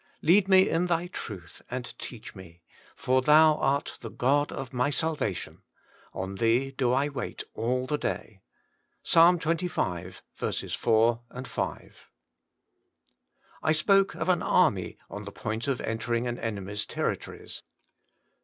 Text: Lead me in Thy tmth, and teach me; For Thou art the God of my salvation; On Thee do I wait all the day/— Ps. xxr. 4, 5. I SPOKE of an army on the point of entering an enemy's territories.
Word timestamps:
Lead 0.23 0.47
me 0.47 0.67
in 0.67 0.87
Thy 0.87 1.09
tmth, 1.09 1.61
and 1.69 1.95
teach 1.99 2.33
me; 2.33 2.63
For 2.95 3.21
Thou 3.21 3.53
art 3.57 3.99
the 4.01 4.09
God 4.09 4.51
of 4.51 4.73
my 4.73 4.89
salvation; 4.89 5.61
On 6.11 6.37
Thee 6.37 6.71
do 6.71 6.91
I 6.91 7.07
wait 7.07 7.43
all 7.53 7.85
the 7.85 7.99
day/— 7.99 8.41
Ps. 9.03 9.13
xxr. 9.13 10.71
4, 10.75 11.21
5. 11.43 12.09
I 13.61 13.71
SPOKE 13.71 14.15
of 14.15 14.27
an 14.27 14.41
army 14.41 14.97
on 15.07 15.25
the 15.25 15.31
point 15.31 15.67
of 15.67 15.79
entering 15.81 16.25
an 16.25 16.39
enemy's 16.39 16.87
territories. 16.87 17.61